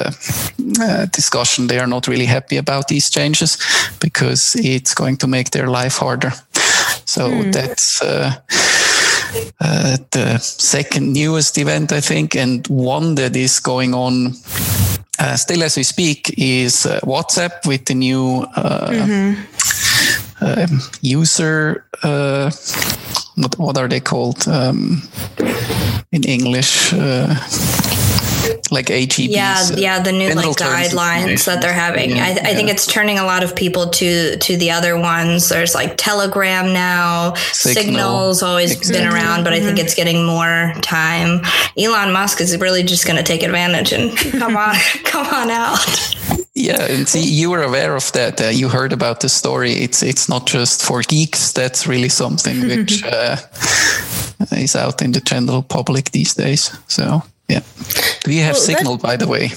uh, 0.80 1.06
discussion, 1.06 1.66
they 1.66 1.78
are 1.78 1.86
not 1.86 2.08
really 2.08 2.26
happy 2.26 2.56
about 2.56 2.88
these 2.88 3.10
changes 3.10 3.58
because 4.00 4.56
it's 4.56 4.94
going 4.94 5.18
to 5.18 5.26
make 5.26 5.50
their 5.50 5.68
life 5.68 5.98
harder. 5.98 6.32
So 7.04 7.30
mm. 7.30 7.52
that's 7.52 8.02
uh, 8.02 8.32
uh, 9.60 9.96
the 10.10 10.38
second 10.38 11.12
newest 11.12 11.58
event, 11.58 11.92
I 11.92 12.00
think, 12.00 12.34
and 12.34 12.66
one 12.68 13.14
that 13.14 13.36
is 13.36 13.60
going 13.60 13.94
on. 13.94 14.34
Uh, 15.18 15.36
still, 15.36 15.62
as 15.62 15.76
we 15.76 15.82
speak, 15.82 16.34
is 16.36 16.86
uh, 16.86 17.00
WhatsApp 17.00 17.66
with 17.66 17.84
the 17.86 17.94
new 17.94 18.46
mm-hmm. 18.56 19.40
Um, 20.40 20.80
user 21.00 21.86
what, 23.36 23.58
what 23.58 23.78
are 23.78 23.88
they 23.88 24.00
called 24.00 24.46
um, 24.48 25.02
in 26.12 26.22
English? 26.24 26.92
Like 28.70 28.86
AGB. 28.86 29.28
Yeah, 29.30 29.62
yeah, 29.76 30.00
the 30.00 30.12
new 30.12 30.34
like 30.34 30.46
guidelines 30.56 31.44
that 31.46 31.60
they're 31.60 31.72
having. 31.72 32.10
Yeah, 32.10 32.24
I, 32.24 32.28
I 32.28 32.32
yeah. 32.32 32.54
think 32.54 32.70
it's 32.70 32.86
turning 32.86 33.18
a 33.18 33.24
lot 33.24 33.44
of 33.44 33.54
people 33.54 33.90
to 33.90 34.36
to 34.36 34.56
the 34.56 34.70
other 34.70 34.98
ones. 34.98 35.48
There's 35.48 35.74
like 35.74 35.96
Telegram 35.96 36.72
now. 36.72 37.34
Signal. 37.34 37.84
Signal's 37.84 38.42
always 38.42 38.72
exactly. 38.72 39.04
been 39.04 39.12
around, 39.12 39.44
but 39.44 39.52
mm-hmm. 39.52 39.62
I 39.62 39.66
think 39.66 39.78
mm-hmm. 39.78 39.84
it's 39.84 39.94
getting 39.94 40.26
more 40.26 40.72
time. 40.80 41.42
Elon 41.78 42.12
Musk 42.12 42.40
is 42.40 42.58
really 42.58 42.82
just 42.82 43.06
going 43.06 43.16
to 43.16 43.22
take 43.22 43.42
advantage 43.42 43.92
and 43.92 44.16
come 44.40 44.56
on, 44.56 44.74
come 45.04 45.26
on 45.26 45.50
out. 45.50 46.14
Yeah, 46.54 46.86
and 46.86 47.08
see, 47.08 47.20
you 47.20 47.50
were 47.50 47.62
aware 47.62 47.96
of 47.96 48.12
that. 48.12 48.40
Uh, 48.40 48.46
you 48.46 48.68
heard 48.68 48.92
about 48.92 49.20
the 49.20 49.28
story. 49.28 49.72
It's 49.72 50.02
it's 50.02 50.28
not 50.28 50.46
just 50.46 50.82
for 50.82 51.02
geeks. 51.02 51.52
That's 51.52 51.86
really 51.86 52.08
something 52.08 52.68
which 52.68 53.02
uh, 53.12 53.36
is 54.52 54.76
out 54.76 55.02
in 55.02 55.12
the 55.12 55.20
general 55.20 55.62
public 55.62 56.10
these 56.12 56.34
days. 56.34 56.70
So 56.86 57.22
yeah. 57.48 57.60
We 58.26 58.38
have 58.38 58.54
well, 58.54 58.62
Signal, 58.62 58.98
by 58.98 59.16
the 59.16 59.28
way. 59.28 59.50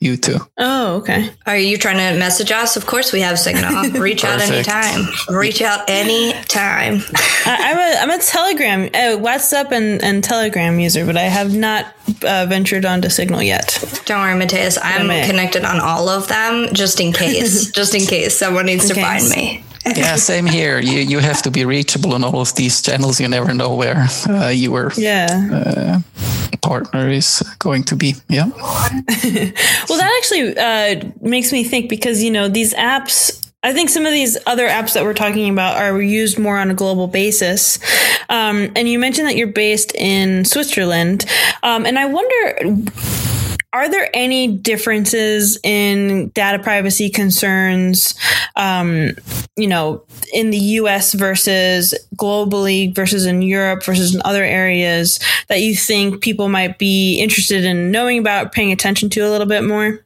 You 0.00 0.16
too. 0.16 0.38
Oh, 0.56 0.96
okay. 0.96 1.30
Are 1.46 1.56
you 1.56 1.76
trying 1.76 1.96
to 1.96 2.18
message 2.18 2.52
us? 2.52 2.76
Of 2.76 2.86
course, 2.86 3.12
we 3.12 3.20
have 3.20 3.38
Signal. 3.38 3.90
Reach 4.00 4.24
out 4.24 4.40
anytime. 4.40 5.06
Reach 5.28 5.60
out 5.60 5.88
anytime. 5.90 7.00
I, 7.44 7.58
I'm 7.60 7.78
a 7.78 8.12
I'm 8.12 8.20
a 8.20 8.22
Telegram, 8.22 8.84
uh, 8.84 9.18
WhatsApp 9.20 9.72
and, 9.72 10.02
and 10.02 10.22
Telegram 10.22 10.78
user, 10.78 11.04
but 11.04 11.16
I 11.16 11.22
have 11.22 11.56
not 11.56 11.86
uh, 12.24 12.46
ventured 12.48 12.84
onto 12.84 13.08
Signal 13.08 13.42
yet. 13.42 13.78
Don't 14.04 14.20
worry, 14.20 14.40
Mattias. 14.40 14.78
I'm 14.80 15.08
connected 15.28 15.64
on 15.64 15.80
all 15.80 16.08
of 16.08 16.28
them, 16.28 16.68
just 16.72 17.00
in 17.00 17.12
case. 17.12 17.70
just 17.72 17.94
in 17.94 18.02
case 18.02 18.36
someone 18.36 18.66
needs 18.66 18.84
in 18.84 18.90
to 18.90 18.94
case. 18.94 19.04
find 19.04 19.30
me 19.30 19.64
yeah, 19.96 20.16
same 20.30 20.46
here. 20.46 20.78
You 20.78 21.00
you 21.00 21.18
have 21.18 21.42
to 21.42 21.50
be 21.50 21.64
reachable 21.64 22.14
on 22.14 22.24
all 22.24 22.40
of 22.40 22.54
these 22.54 22.82
channels. 22.82 23.20
You 23.20 23.28
never 23.28 23.54
know 23.54 23.74
where 23.74 24.06
uh, 24.28 24.48
your 24.48 24.92
yeah. 24.96 25.48
Uh, 25.52 26.00
partner 26.60 27.08
is 27.08 27.42
going 27.58 27.84
to 27.84 27.96
be. 27.96 28.14
Yeah. 28.28 28.46
well, 29.88 29.98
that 29.98 30.14
actually 30.18 30.56
uh, 30.58 31.12
makes 31.20 31.52
me 31.52 31.64
think 31.64 31.88
because 31.88 32.22
you 32.22 32.30
know 32.30 32.48
these 32.48 32.74
apps. 32.74 33.44
I 33.64 33.72
think 33.72 33.90
some 33.90 34.06
of 34.06 34.12
these 34.12 34.38
other 34.46 34.68
apps 34.68 34.94
that 34.94 35.02
we're 35.02 35.14
talking 35.14 35.50
about 35.50 35.76
are 35.78 36.00
used 36.00 36.38
more 36.38 36.58
on 36.58 36.70
a 36.70 36.74
global 36.74 37.08
basis. 37.08 37.80
Um, 38.28 38.70
and 38.76 38.88
you 38.88 39.00
mentioned 39.00 39.26
that 39.26 39.34
you're 39.34 39.48
based 39.48 39.92
in 39.96 40.44
Switzerland, 40.44 41.24
um, 41.64 41.84
and 41.84 41.98
I 41.98 42.06
wonder 42.06 42.88
are 43.72 43.90
there 43.90 44.08
any 44.14 44.48
differences 44.48 45.58
in 45.62 46.30
data 46.30 46.62
privacy 46.62 47.10
concerns, 47.10 48.14
um, 48.56 49.10
you 49.56 49.66
know, 49.66 50.02
in 50.32 50.50
the 50.50 50.58
US 50.58 51.12
versus 51.12 51.94
globally 52.16 52.94
versus 52.94 53.26
in 53.26 53.42
Europe 53.42 53.84
versus 53.84 54.14
in 54.14 54.22
other 54.24 54.44
areas 54.44 55.20
that 55.48 55.60
you 55.60 55.76
think 55.76 56.22
people 56.22 56.48
might 56.48 56.78
be 56.78 57.18
interested 57.20 57.64
in 57.64 57.90
knowing 57.90 58.18
about, 58.18 58.52
paying 58.52 58.72
attention 58.72 59.10
to 59.10 59.20
a 59.20 59.30
little 59.30 59.46
bit 59.46 59.64
more? 59.64 60.00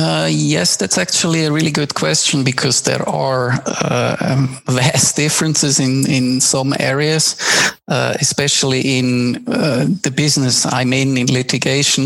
Uh, 0.00 0.26
yes, 0.30 0.76
that's 0.76 0.96
actually 0.96 1.44
a 1.44 1.52
really 1.52 1.70
good 1.70 1.94
question 1.94 2.42
because 2.42 2.82
there 2.82 3.06
are 3.06 3.52
uh, 3.66 4.16
um, 4.20 4.58
vast 4.66 5.16
differences 5.16 5.78
in, 5.78 6.06
in 6.08 6.40
some 6.40 6.72
areas, 6.80 7.36
uh, 7.88 8.14
especially 8.18 8.80
in 8.98 9.44
uh, 9.46 9.84
the 10.02 10.10
business 10.10 10.64
I'm 10.64 10.94
in, 10.94 11.18
in 11.18 11.26
litigation. 11.26 12.04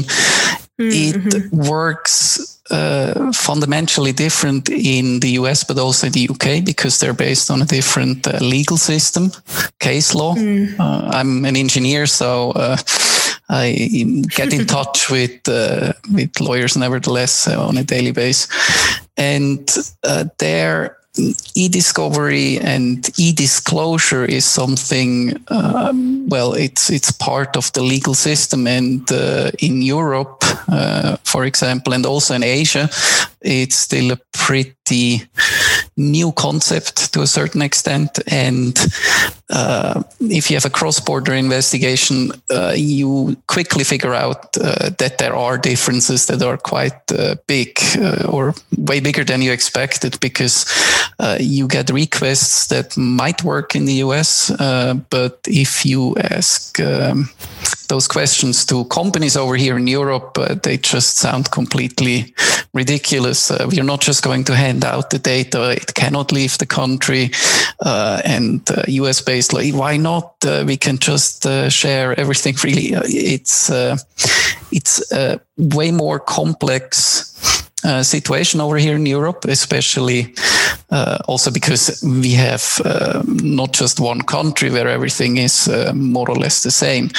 Mm-hmm. 0.80 1.28
It 1.28 1.52
works 1.52 2.60
uh, 2.70 3.30
fundamentally 3.32 4.12
different 4.12 4.68
in 4.70 5.20
the 5.20 5.38
US, 5.40 5.62
but 5.62 5.78
also 5.78 6.08
in 6.08 6.12
the 6.14 6.28
UK 6.28 6.64
because 6.64 6.98
they're 6.98 7.14
based 7.14 7.48
on 7.48 7.62
a 7.62 7.66
different 7.66 8.26
uh, 8.26 8.38
legal 8.40 8.76
system, 8.76 9.30
case 9.78 10.16
law. 10.16 10.34
Mm. 10.34 10.74
I'm 11.14 11.44
an 11.44 11.54
engineer, 11.54 12.06
so 12.06 12.52
I 13.54 13.72
get 14.36 14.52
in 14.52 14.66
touch 14.66 15.10
with 15.14 15.48
uh, 15.48 15.92
with 16.12 16.40
lawyers 16.40 16.76
nevertheless 16.76 17.48
uh, 17.48 17.66
on 17.68 17.76
a 17.76 17.84
daily 17.84 18.12
basis, 18.12 18.48
and 19.16 19.70
uh, 20.02 20.24
there 20.38 20.96
e-discovery 21.54 22.58
and 22.58 23.08
e-disclosure 23.16 24.24
is 24.24 24.44
something 24.44 25.36
um, 25.46 26.28
well 26.28 26.54
it's 26.54 26.90
it's 26.90 27.12
part 27.12 27.56
of 27.56 27.72
the 27.72 27.82
legal 27.82 28.14
system 28.14 28.66
and 28.66 29.12
uh, 29.12 29.48
in 29.60 29.80
Europe 29.80 30.42
uh, 30.66 31.16
for 31.22 31.44
example 31.44 31.94
and 31.94 32.04
also 32.04 32.34
in 32.34 32.42
Asia 32.42 32.88
it's 33.42 33.76
still 33.76 34.10
a 34.10 34.18
pretty 34.32 35.22
new 35.96 36.32
concept 36.32 37.12
to 37.12 37.22
a 37.22 37.26
certain 37.26 37.62
extent. 37.62 38.18
And 38.26 38.76
uh, 39.50 40.02
if 40.20 40.50
you 40.50 40.56
have 40.56 40.64
a 40.64 40.70
cross-border 40.70 41.34
investigation 41.34 42.32
uh, 42.50 42.72
you 42.76 43.36
quickly 43.46 43.84
figure 43.84 44.14
out 44.14 44.56
uh, 44.58 44.90
that 44.98 45.18
there 45.18 45.34
are 45.34 45.58
differences 45.58 46.26
that 46.26 46.42
are 46.42 46.56
quite 46.56 47.12
uh, 47.12 47.34
big 47.46 47.78
or 48.28 48.54
way 48.78 49.00
bigger 49.00 49.24
than 49.24 49.42
you 49.42 49.52
expected 49.52 50.18
because 50.20 50.64
uh, 51.18 51.36
you 51.40 51.68
get 51.68 51.90
requests 51.90 52.66
that 52.68 52.96
might 52.96 53.44
work 53.44 53.76
in 53.76 53.84
the 53.84 53.94
US, 54.04 54.50
uh, 54.50 54.94
but 55.10 55.38
if 55.46 55.86
you 55.86 56.16
ask 56.16 56.80
um, 56.80 57.30
those 57.88 58.08
questions 58.08 58.64
to 58.66 58.84
companies 58.86 59.36
over 59.36 59.54
here 59.56 59.76
in 59.76 59.86
Europe, 59.86 60.36
uh, 60.38 60.54
they 60.62 60.76
just 60.76 61.18
sound 61.18 61.50
completely 61.50 62.34
ridiculous. 62.72 63.50
Uh, 63.50 63.66
we're 63.70 63.84
not 63.84 64.00
just 64.00 64.24
going 64.24 64.44
to 64.44 64.56
hand 64.56 64.84
out 64.84 65.10
the 65.10 65.18
data; 65.18 65.70
it 65.70 65.94
cannot 65.94 66.32
leave 66.32 66.58
the 66.58 66.66
country. 66.66 67.30
Uh, 67.80 68.20
and 68.24 68.68
US 68.88 69.20
based, 69.20 69.33
like, 69.52 69.74
why 69.74 69.96
not? 69.96 70.34
we 70.66 70.76
can 70.76 70.98
just 70.98 71.46
share 71.70 72.18
everything 72.18 72.54
freely. 72.62 72.92
it's 72.92 73.70
it's 74.70 75.12
a 75.12 75.40
way 75.56 75.90
more 75.90 76.18
complex 76.18 77.34
uh, 77.84 78.02
situation 78.02 78.60
over 78.60 78.78
here 78.78 78.96
in 78.96 79.06
Europe, 79.06 79.44
especially 79.44 80.34
uh, 80.90 81.18
also 81.28 81.50
because 81.50 82.02
we 82.02 82.32
have 82.32 82.80
uh, 82.84 83.22
not 83.26 83.72
just 83.72 84.00
one 84.00 84.22
country 84.22 84.70
where 84.70 84.88
everything 84.88 85.36
is 85.36 85.68
uh, 85.68 85.92
more 85.94 86.30
or 86.30 86.36
less 86.36 86.62
the 86.62 86.70
same. 86.70 87.10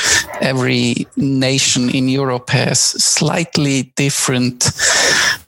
Every 0.41 1.07
nation 1.15 1.89
in 1.89 2.09
Europe 2.09 2.49
has 2.49 2.79
slightly 2.79 3.93
different 3.95 4.71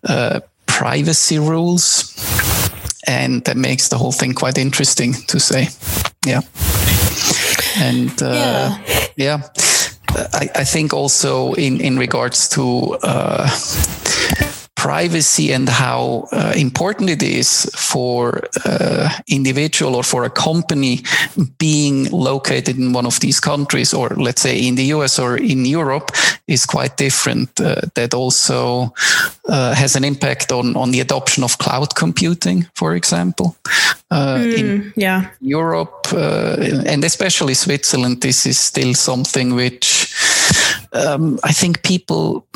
uh, 0.08 0.42
privacy 0.66 1.40
rules, 1.40 2.14
and 3.08 3.44
that 3.46 3.58
makes 3.58 3.90
the 3.90 3.98
whole 3.98 4.12
thing 4.12 4.34
quite 4.34 4.58
interesting 4.58 5.14
to 5.28 5.40
say. 5.40 5.70
Yeah. 6.28 6.42
And 7.78 8.12
yeah. 8.22 8.78
yeah 9.16 9.42
I, 10.34 10.50
I, 10.56 10.64
think 10.64 10.94
also 10.94 11.54
in, 11.54 11.80
in 11.80 11.98
regards 11.98 12.50
to 12.50 12.98
uh, 13.04 13.48
privacy 14.78 15.52
and 15.52 15.68
how 15.68 16.28
uh, 16.32 16.54
important 16.56 17.10
it 17.10 17.24
is 17.24 17.70
for 17.76 18.42
uh, 18.64 19.10
individual 19.28 19.96
or 19.96 20.04
for 20.04 20.24
a 20.24 20.30
company 20.30 21.02
being 21.58 22.08
located 22.12 22.78
in 22.78 22.94
one 22.94 23.08
of 23.08 23.20
these 23.20 23.40
countries 23.40 23.94
or 23.94 24.10
let's 24.10 24.42
say 24.42 24.56
in 24.68 24.76
the 24.76 24.94
US 24.96 25.20
or 25.20 25.36
in 25.36 25.66
Europe 25.66 26.12
is 26.48 26.66
quite 26.66 26.96
different 26.96 27.60
uh, 27.60 27.82
that 27.96 28.14
also 28.14 28.94
uh, 29.50 29.74
has 29.74 29.96
an 29.96 30.04
impact 30.04 30.52
on 30.52 30.76
on 30.76 30.92
the 30.92 31.02
adoption 31.02 31.44
of 31.44 31.58
cloud 31.58 31.96
computing 31.96 32.68
for 32.74 32.96
example. 32.96 33.56
Mm, 34.12 34.58
in 34.58 34.94
yeah. 34.96 35.22
Europe 35.42 36.14
uh, 36.14 36.56
and 36.86 37.04
especially 37.04 37.56
Switzerland 37.56 38.22
this 38.22 38.46
is 38.46 38.60
still 38.60 38.94
something 38.94 39.56
which 39.56 40.14
um, 40.98 41.40
I 41.44 41.52
think 41.52 41.84
people 41.84 42.48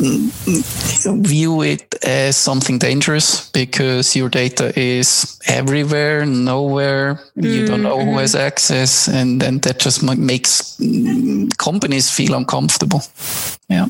view 0.00 1.62
it 1.62 1.94
as 2.04 2.36
something 2.36 2.78
dangerous 2.78 3.50
because 3.50 4.14
your 4.14 4.28
data 4.28 4.78
is 4.78 5.38
everywhere, 5.46 6.24
nowhere. 6.24 7.20
You 7.34 7.66
don't 7.66 7.82
know 7.82 8.04
who 8.04 8.18
has 8.18 8.34
mm-hmm. 8.34 8.46
access, 8.46 9.08
and 9.08 9.42
and 9.42 9.62
that 9.62 9.80
just 9.80 10.02
makes 10.02 10.78
companies 11.58 12.10
feel 12.10 12.34
uncomfortable. 12.34 13.02
Yeah. 13.68 13.86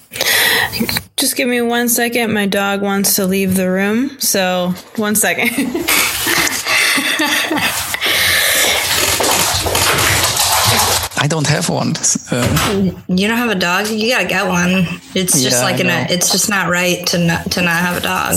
Just 1.17 1.37
give 1.37 1.49
me 1.49 1.61
one 1.61 1.89
second. 1.89 2.33
My 2.33 2.47
dog 2.47 2.83
wants 2.83 3.17
to 3.17 3.27
leave 3.27 3.55
the 3.55 3.71
room, 3.71 4.19
so 4.21 4.73
one 4.97 5.15
second. 5.15 5.51
I 11.21 11.27
don't 11.27 11.47
have 11.47 11.69
one. 11.69 11.95
Uh, 12.31 12.93
you 13.09 13.29
don't 13.29 13.37
have 13.37 13.51
a 13.51 13.59
dog? 13.59 13.89
You 13.89 14.11
gotta 14.11 14.29
get 14.29 14.47
one. 14.47 14.87
It's 15.15 15.43
just 15.43 15.59
yeah, 15.59 15.63
like 15.63 15.81
an, 15.81 15.89
it's 16.11 16.31
just 16.31 16.49
not 16.49 16.69
right 16.69 17.05
to 17.09 17.19
not 17.19 17.51
to 17.53 17.63
not 17.63 17.77
have 17.77 17.97
a 17.97 18.01
dog. 18.01 18.37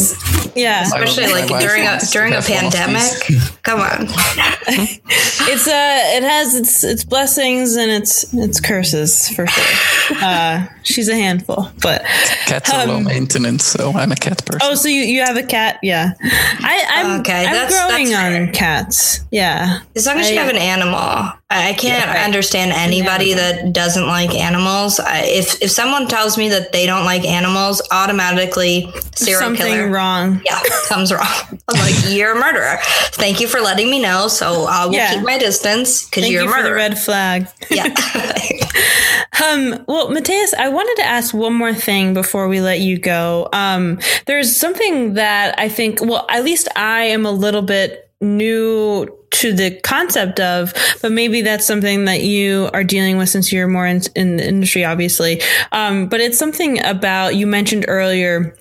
Yeah, 0.56 0.84
especially 0.84 1.32
like 1.32 1.48
during 1.48 1.86
a 1.88 2.00
during 2.12 2.34
a 2.34 2.42
pandemic. 2.42 3.04
Come 3.64 3.82
on. 3.82 3.98
it's 4.68 5.68
uh 5.68 6.02
it 6.18 6.24
has 6.24 6.56
its 6.56 6.84
its 6.84 7.04
blessings 7.04 7.76
and 7.76 7.92
its 7.92 8.34
its 8.34 8.60
curses 8.60 9.30
for 9.30 9.48
sure. 9.48 9.64
Uh, 10.22 10.68
she's 10.84 11.08
a 11.08 11.16
handful, 11.16 11.70
but 11.82 12.04
cats 12.46 12.72
are 12.74 12.84
um, 12.84 12.90
low 12.90 13.00
maintenance, 13.00 13.64
so 13.64 13.94
I'm 13.94 14.12
a 14.12 14.16
cat 14.16 14.46
person. 14.46 14.60
Oh, 14.62 14.76
so 14.76 14.90
you, 14.90 15.04
you 15.04 15.22
have 15.22 15.38
a 15.38 15.44
cat? 15.44 15.80
Yeah, 15.82 16.12
I 16.22 16.86
I'm 16.90 17.22
okay. 17.22 17.46
I'm 17.46 17.54
that's, 17.54 17.88
growing 17.88 18.10
that's 18.10 18.50
on 18.50 18.54
cats. 18.54 19.22
Yeah, 19.32 19.80
as 19.96 20.06
long 20.06 20.18
as 20.20 20.28
I, 20.28 20.32
you 20.32 20.40
have 20.40 20.50
an 20.50 20.58
animal. 20.58 21.32
I 21.52 21.74
can't 21.74 22.06
yeah, 22.06 22.14
right. 22.14 22.26
understand 22.26 22.72
anybody 22.72 23.34
that 23.34 23.74
doesn't 23.74 24.08
like 24.08 24.34
animals. 24.34 25.02
I, 25.02 25.24
if 25.24 25.62
if 25.62 25.70
someone 25.70 26.08
tells 26.08 26.38
me 26.38 26.48
that 26.50 26.72
they 26.72 26.86
don't 26.86 27.04
like 27.04 27.26
animals, 27.26 27.82
automatically 27.92 28.90
serial 29.16 29.42
Something 29.42 29.66
killer. 29.66 29.90
wrong. 29.90 30.42
Yeah, 30.46 30.62
comes 30.88 31.12
wrong. 31.12 31.60
I'm 31.68 31.78
like, 31.78 31.94
you're 32.08 32.32
a 32.32 32.40
murderer. 32.40 32.78
Thank 33.12 33.42
you 33.42 33.50
for 33.50 33.60
letting 33.60 33.90
me 33.90 34.02
know. 34.02 34.30
So 34.30 34.64
I 34.64 34.86
will 34.86 34.94
yeah. 34.94 35.14
keep 35.14 35.24
my 35.24 35.38
distance 35.38 36.06
because 36.06 36.30
you're 36.30 36.44
you 36.44 36.48
a 36.48 36.52
murderer. 36.52 36.76
red 36.76 36.98
flag. 36.98 37.48
Yeah. 37.70 37.84
um. 39.44 39.84
Well, 39.88 40.10
Mattias, 40.10 40.54
I 40.54 40.70
wanted 40.70 41.02
to 41.02 41.06
ask 41.06 41.34
one 41.34 41.54
more 41.54 41.74
thing 41.74 42.14
before 42.14 42.48
we 42.48 42.62
let 42.62 42.80
you 42.80 42.98
go. 42.98 43.50
Um. 43.52 44.00
There's 44.26 44.56
something 44.56 45.16
that 45.16 45.60
I 45.60 45.68
think. 45.68 46.00
Well, 46.02 46.26
at 46.30 46.46
least 46.46 46.70
I 46.78 47.04
am 47.04 47.26
a 47.26 47.32
little 47.32 47.62
bit 47.62 48.10
new 48.22 49.08
to 49.42 49.54
the 49.54 49.72
concept 49.82 50.40
of, 50.40 50.74
but 51.02 51.12
maybe 51.12 51.42
that's 51.42 51.66
something 51.66 52.06
that 52.06 52.22
you 52.22 52.70
are 52.74 52.84
dealing 52.84 53.18
with 53.18 53.28
since 53.28 53.52
you're 53.52 53.68
more 53.68 53.88
in, 53.88 54.02
in 54.16 54.38
the 54.38 54.48
industry, 54.48 54.86
obviously. 54.86 55.42
Um, 55.72 56.08
but 56.08 56.20
it's 56.20 56.38
something 56.38 56.84
about, 56.86 57.36
you 57.36 57.48
mentioned 57.48 57.86
earlier 57.88 58.56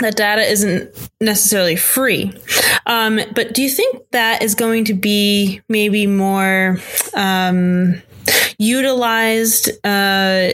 that 0.00 0.16
data 0.16 0.42
isn't 0.42 0.90
necessarily 1.20 1.76
free. 1.76 2.32
Um, 2.86 3.20
but 3.34 3.54
do 3.54 3.62
you 3.62 3.68
think 3.68 4.02
that 4.10 4.42
is 4.42 4.56
going 4.56 4.86
to 4.86 4.94
be 4.94 5.60
maybe 5.68 6.06
more, 6.06 6.80
um, 7.14 8.02
utilized 8.58 9.70
uh, 9.84 10.52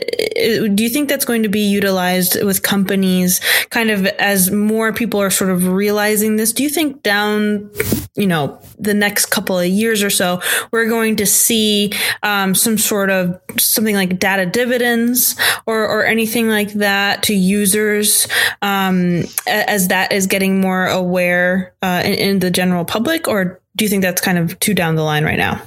do 0.73 0.83
you 0.83 0.89
think 0.89 1.09
that's 1.09 1.25
going 1.25 1.43
to 1.43 1.49
be 1.49 1.61
utilized 1.61 2.41
with 2.43 2.63
companies 2.63 3.39
kind 3.69 3.89
of 3.89 4.05
as 4.05 4.51
more 4.51 4.91
people 4.93 5.21
are 5.21 5.29
sort 5.29 5.49
of 5.49 5.67
realizing 5.67 6.35
this? 6.35 6.53
Do 6.53 6.63
you 6.63 6.69
think 6.69 7.03
down 7.03 7.69
you 8.15 8.27
know 8.27 8.59
the 8.77 8.93
next 8.93 9.27
couple 9.27 9.57
of 9.57 9.67
years 9.67 10.03
or 10.03 10.09
so 10.09 10.41
we're 10.71 10.89
going 10.89 11.15
to 11.17 11.25
see 11.25 11.91
um, 12.23 12.55
some 12.55 12.77
sort 12.77 13.09
of 13.09 13.39
something 13.57 13.95
like 13.95 14.19
data 14.19 14.45
dividends 14.45 15.35
or, 15.65 15.87
or 15.87 16.05
anything 16.05 16.49
like 16.49 16.73
that 16.73 17.23
to 17.23 17.33
users 17.33 18.27
um, 18.61 19.23
as 19.47 19.87
that 19.87 20.11
is 20.11 20.27
getting 20.27 20.59
more 20.59 20.87
aware 20.87 21.73
uh, 21.81 22.01
in, 22.03 22.13
in 22.13 22.39
the 22.39 22.51
general 22.51 22.85
public? 22.85 23.27
Or 23.27 23.61
do 23.75 23.85
you 23.85 23.89
think 23.89 24.03
that's 24.03 24.21
kind 24.21 24.37
of 24.37 24.59
too 24.59 24.73
down 24.73 24.95
the 24.95 25.03
line 25.03 25.23
right 25.23 25.37
now 25.37 25.61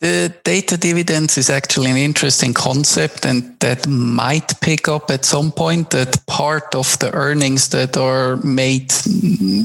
the 0.00 0.34
data 0.44 0.78
dividends 0.78 1.36
is 1.36 1.50
actually 1.50 1.90
an 1.90 1.96
interesting 1.96 2.54
concept 2.54 3.26
and 3.26 3.58
that 3.60 3.86
might 3.86 4.58
pick 4.60 4.88
up 4.88 5.10
at 5.10 5.24
some 5.26 5.52
point 5.52 5.90
that 5.90 6.24
part 6.26 6.74
of 6.74 6.98
the 7.00 7.12
earnings 7.12 7.68
that 7.68 7.96
are 7.96 8.36
made 8.36 8.92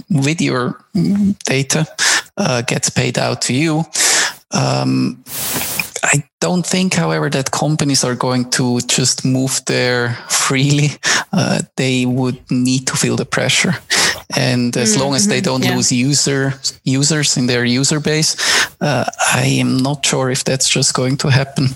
with 0.09 0.41
your 0.41 0.77
data 1.45 1.87
uh, 2.37 2.61
gets 2.63 2.89
paid 2.89 3.17
out 3.17 3.41
to 3.43 3.53
you. 3.53 3.83
Um, 4.51 5.23
I 6.05 6.23
don't 6.39 6.65
think, 6.65 6.93
however, 6.93 7.29
that 7.29 7.51
companies 7.51 8.03
are 8.03 8.15
going 8.15 8.49
to 8.51 8.79
just 8.81 9.25
move 9.25 9.61
there 9.65 10.13
freely. 10.29 10.89
Uh, 11.33 11.61
they 11.75 12.05
would 12.05 12.39
need 12.51 12.85
to 12.87 12.95
feel 12.95 13.15
the 13.15 13.25
pressure. 13.25 13.73
And 14.35 14.75
as 14.77 14.91
mm-hmm. 14.91 15.01
long 15.01 15.15
as 15.15 15.27
they 15.27 15.37
mm-hmm. 15.37 15.45
don't 15.45 15.65
yeah. 15.65 15.75
lose 15.75 15.91
user 15.91 16.53
users 16.83 17.37
in 17.37 17.47
their 17.47 17.65
user 17.65 17.99
base, 17.99 18.35
uh, 18.81 19.05
I 19.33 19.45
am 19.59 19.77
not 19.77 20.05
sure 20.05 20.29
if 20.29 20.43
that's 20.43 20.69
just 20.69 20.93
going 20.93 21.17
to 21.17 21.29
happen. 21.29 21.67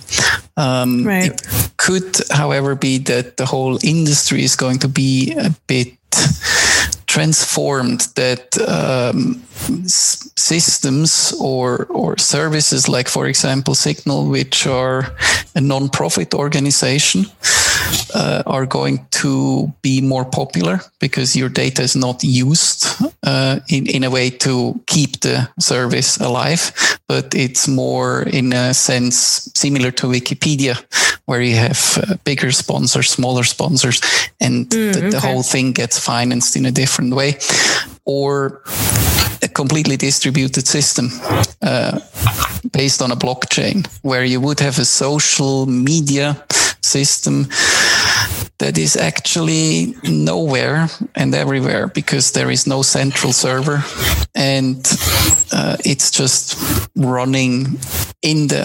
Um, 0.58 1.06
right. 1.08 1.32
It 1.32 1.72
could, 1.78 2.18
however, 2.32 2.76
be 2.76 3.00
that 3.00 3.38
the 3.38 3.46
whole 3.46 3.80
industry 3.84 4.44
is 4.44 4.56
going 4.56 4.80
to 4.80 4.88
be 4.88 5.34
a 5.38 5.52
bit 5.68 5.98
transformed 7.08 8.02
that 8.16 8.58
um, 8.68 9.42
s- 9.86 10.29
systems 10.50 11.34
or 11.40 11.86
or 11.90 12.18
services 12.18 12.88
like 12.88 13.10
for 13.10 13.28
example 13.28 13.76
signal 13.76 14.30
which 14.30 14.68
are 14.68 15.02
a 15.56 15.62
non-profit 15.62 16.34
organization 16.34 17.26
uh, 18.16 18.42
are 18.46 18.66
going 18.66 18.98
to 19.12 19.72
be 19.82 20.02
more 20.02 20.26
popular 20.26 20.80
because 21.00 21.40
your 21.40 21.50
data 21.50 21.82
is 21.82 21.96
not 21.96 22.24
used 22.24 22.86
uh, 23.24 23.60
in, 23.68 23.88
in 23.88 24.04
a 24.04 24.10
way 24.10 24.30
to 24.30 24.80
keep 24.86 25.20
the 25.20 25.48
service 25.60 26.18
alive 26.18 26.72
but 27.08 27.36
it's 27.36 27.68
more 27.68 28.24
in 28.24 28.54
a 28.54 28.74
sense 28.74 29.50
similar 29.56 29.92
to 29.92 30.08
wikipedia 30.08 30.76
where 31.26 31.42
you 31.42 31.56
have 31.56 31.82
uh, 31.98 32.16
bigger 32.24 32.52
sponsors 32.52 33.10
smaller 33.10 33.44
sponsors 33.44 34.02
and 34.40 34.68
mm, 34.70 34.94
the, 34.94 35.02
the 35.02 35.18
okay. 35.18 35.28
whole 35.28 35.44
thing 35.44 35.74
gets 35.74 36.00
financed 36.00 36.56
in 36.56 36.66
a 36.66 36.72
different 36.72 37.14
way 37.14 37.38
or 38.06 38.62
completely 39.60 39.98
distributed 39.98 40.66
system 40.66 41.10
uh, 41.62 42.00
based 42.72 43.02
on 43.02 43.12
a 43.12 43.16
blockchain 43.16 43.86
where 44.04 44.24
you 44.24 44.40
would 44.40 44.60
have 44.62 44.80
a 44.80 44.86
social 44.86 45.66
media 45.66 46.28
system 46.82 47.46
that 48.60 48.78
is 48.78 48.96
actually 48.96 49.96
nowhere 50.04 50.88
and 51.16 51.36
everywhere 51.36 51.88
because 51.88 52.32
there 52.32 52.50
is 52.50 52.68
no 52.68 52.82
central 52.82 53.34
server 53.34 53.84
and 54.34 54.78
uh, 55.52 55.76
it's 55.84 56.10
just 56.10 56.56
running 56.96 57.80
in 58.22 58.48
the 58.48 58.64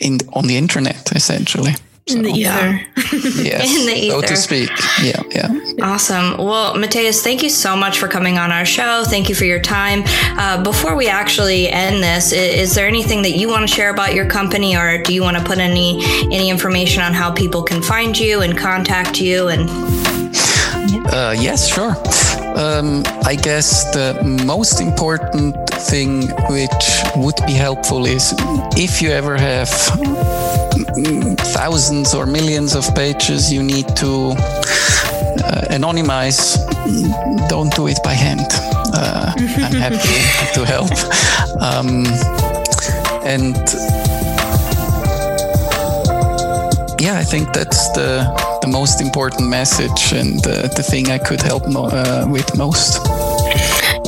in 0.00 0.18
on 0.32 0.48
the 0.48 0.56
internet 0.56 1.12
essentially 1.14 1.74
in 2.12 2.22
the 2.22 2.30
ether. 2.30 2.40
Yeah. 2.40 2.84
yes, 3.42 3.76
in 3.76 3.86
the 3.86 3.94
ether. 3.94 4.20
So 4.20 4.34
to 4.34 4.36
speak. 4.36 4.70
Yeah, 5.02 5.22
yeah. 5.30 5.60
Awesome. 5.82 6.38
Well, 6.38 6.74
Mattias, 6.74 7.22
thank 7.22 7.42
you 7.42 7.48
so 7.50 7.76
much 7.76 7.98
for 7.98 8.08
coming 8.08 8.38
on 8.38 8.52
our 8.52 8.64
show. 8.64 9.04
Thank 9.06 9.28
you 9.28 9.34
for 9.34 9.44
your 9.44 9.60
time. 9.60 10.02
Uh, 10.38 10.62
before 10.62 10.96
we 10.96 11.08
actually 11.08 11.68
end 11.68 12.02
this, 12.02 12.32
is, 12.32 12.70
is 12.70 12.74
there 12.74 12.86
anything 12.86 13.22
that 13.22 13.32
you 13.32 13.48
want 13.48 13.68
to 13.68 13.74
share 13.74 13.90
about 13.90 14.14
your 14.14 14.26
company, 14.26 14.76
or 14.76 15.02
do 15.02 15.14
you 15.14 15.22
want 15.22 15.36
to 15.36 15.44
put 15.44 15.58
any 15.58 16.00
any 16.32 16.50
information 16.50 17.02
on 17.02 17.12
how 17.12 17.32
people 17.32 17.62
can 17.62 17.82
find 17.82 18.18
you 18.18 18.42
and 18.42 18.56
contact 18.56 19.20
you 19.20 19.48
and? 19.48 19.68
Uh, 21.12 21.34
yes, 21.38 21.72
sure. 21.72 21.94
Um, 22.56 23.02
I 23.24 23.36
guess 23.40 23.90
the 23.92 24.20
most 24.46 24.80
important 24.80 25.56
thing 25.70 26.28
which 26.50 27.02
would 27.16 27.36
be 27.46 27.52
helpful 27.52 28.06
is 28.06 28.34
if 28.76 29.00
you 29.00 29.10
ever 29.10 29.36
have 29.36 29.68
thousands 31.60 32.14
or 32.14 32.24
millions 32.24 32.74
of 32.74 32.94
pages 32.94 33.52
you 33.52 33.62
need 33.62 33.86
to 33.94 34.30
uh, 34.30 35.76
anonymize, 35.76 36.56
don't 37.50 37.70
do 37.74 37.86
it 37.86 37.98
by 38.02 38.14
hand. 38.14 38.46
Uh, 38.94 39.34
I'm 39.36 39.76
happy 39.86 40.20
to 40.54 40.64
help. 40.64 40.90
Um, 41.60 42.06
and 43.26 43.54
yeah, 46.98 47.18
I 47.18 47.24
think 47.24 47.52
that's 47.52 47.90
the 47.90 48.24
the 48.62 48.68
most 48.68 49.02
important 49.02 49.48
message 49.50 50.12
and 50.14 50.46
uh, 50.46 50.68
the 50.76 50.82
thing 50.82 51.10
I 51.10 51.18
could 51.18 51.42
help 51.42 51.68
mo- 51.68 51.90
uh, 51.92 52.26
with 52.26 52.56
most. 52.56 53.00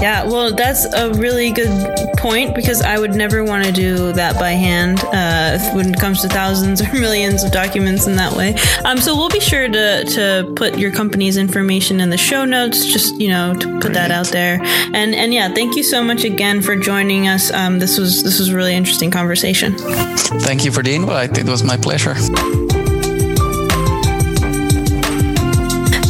Yeah, 0.02 0.24
well, 0.24 0.52
that's 0.52 0.84
a 0.94 1.12
really 1.14 1.52
good 1.52 1.70
point 2.16 2.56
because 2.56 2.82
I 2.82 2.98
would 2.98 3.14
never 3.14 3.44
want 3.44 3.64
to 3.64 3.70
do 3.70 4.12
that 4.14 4.34
by 4.34 4.50
hand 4.50 4.98
uh, 4.98 5.60
when 5.76 5.90
it 5.90 6.00
comes 6.00 6.22
to 6.22 6.28
thousands 6.28 6.82
or 6.82 6.92
millions 6.92 7.44
of 7.44 7.52
documents 7.52 8.08
in 8.08 8.16
that 8.16 8.32
way. 8.32 8.56
Um, 8.84 8.98
so 8.98 9.14
we'll 9.14 9.28
be 9.28 9.38
sure 9.38 9.68
to, 9.68 10.04
to 10.04 10.52
put 10.56 10.76
your 10.76 10.90
company's 10.90 11.36
information 11.36 12.00
in 12.00 12.10
the 12.10 12.18
show 12.18 12.44
notes, 12.44 12.84
just 12.84 13.20
you 13.20 13.28
know, 13.28 13.54
to 13.54 13.68
put 13.74 13.82
Great. 13.82 13.94
that 13.94 14.10
out 14.10 14.26
there. 14.26 14.58
And 14.92 15.14
and 15.14 15.32
yeah, 15.32 15.54
thank 15.54 15.76
you 15.76 15.84
so 15.84 16.02
much 16.02 16.24
again 16.24 16.62
for 16.62 16.74
joining 16.74 17.28
us. 17.28 17.52
Um, 17.52 17.78
this 17.78 17.96
was 17.96 18.24
this 18.24 18.40
was 18.40 18.48
a 18.48 18.56
really 18.56 18.74
interesting 18.74 19.12
conversation. 19.12 19.78
Thank 19.78 20.64
you 20.64 20.72
for 20.72 20.82
the 20.82 20.96
invite. 20.96 21.38
It 21.38 21.46
was 21.46 21.62
my 21.62 21.76
pleasure. 21.76 22.14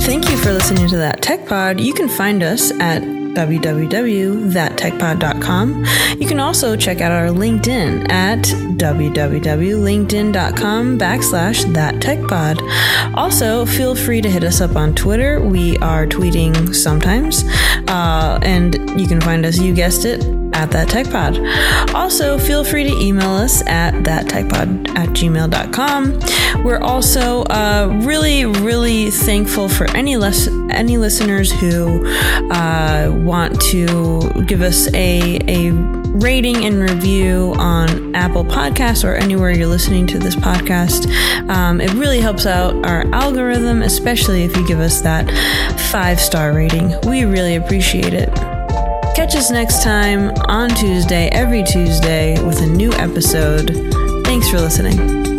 Thank 0.06 0.30
you 0.30 0.38
for 0.38 0.50
listening 0.52 0.88
to 0.88 0.96
that 0.96 1.20
Tech 1.20 1.46
Pod. 1.46 1.78
You 1.78 1.92
can 1.92 2.08
find 2.08 2.42
us 2.42 2.70
at 2.80 3.21
www.thattechpod.com. 3.34 5.84
You 6.18 6.26
can 6.26 6.40
also 6.40 6.76
check 6.76 7.00
out 7.00 7.12
our 7.12 7.28
LinkedIn 7.28 8.10
at 8.10 8.38
www.linkedin.com 8.38 10.98
backslash 10.98 11.64
thattechpod. 11.64 13.16
Also, 13.16 13.64
feel 13.66 13.94
free 13.94 14.20
to 14.20 14.28
hit 14.30 14.42
us 14.44 14.60
up 14.60 14.76
on 14.76 14.94
Twitter. 14.94 15.40
We 15.40 15.78
are 15.78 16.06
tweeting 16.06 16.74
sometimes. 16.74 17.44
Uh, 17.88 18.38
and 18.42 18.74
you 19.00 19.06
can 19.06 19.20
find 19.20 19.46
us, 19.46 19.58
you 19.58 19.72
guessed 19.74 20.04
it, 20.04 20.41
at 20.62 20.70
that 20.70 20.88
tech 20.88 21.10
pod. 21.10 21.38
Also, 21.94 22.38
feel 22.38 22.64
free 22.64 22.84
to 22.84 22.96
email 22.98 23.30
us 23.30 23.66
at 23.66 23.92
thattechpod 23.94 24.96
at 24.96 25.08
gmail.com. 25.10 26.64
We're 26.64 26.80
also 26.80 27.42
uh, 27.44 28.00
really, 28.04 28.44
really 28.46 29.10
thankful 29.10 29.68
for 29.68 29.90
any 29.96 30.12
any 30.12 30.98
listeners 30.98 31.50
who 31.50 32.06
uh, 32.52 33.10
want 33.12 33.60
to 33.72 34.44
give 34.46 34.62
us 34.62 34.86
a 34.94 35.38
a 35.48 35.72
rating 36.12 36.64
and 36.64 36.78
review 36.78 37.54
on 37.56 38.14
Apple 38.14 38.44
Podcasts 38.44 39.02
or 39.02 39.14
anywhere 39.14 39.50
you're 39.50 39.66
listening 39.66 40.06
to 40.08 40.18
this 40.18 40.36
podcast. 40.36 41.08
Um, 41.48 41.80
it 41.80 41.92
really 41.94 42.20
helps 42.20 42.46
out 42.46 42.74
our 42.86 43.06
algorithm, 43.14 43.82
especially 43.82 44.44
if 44.44 44.56
you 44.56 44.66
give 44.68 44.78
us 44.78 45.00
that 45.00 45.28
five 45.90 46.20
star 46.20 46.52
rating. 46.52 46.94
We 47.06 47.24
really 47.24 47.56
appreciate 47.56 48.14
it. 48.14 48.51
Catch 49.32 49.44
us 49.44 49.50
next 49.50 49.82
time 49.82 50.30
on 50.50 50.68
Tuesday, 50.68 51.30
every 51.32 51.62
Tuesday, 51.62 52.38
with 52.44 52.60
a 52.60 52.66
new 52.66 52.92
episode. 52.92 53.70
Thanks 54.26 54.50
for 54.50 54.60
listening. 54.60 55.31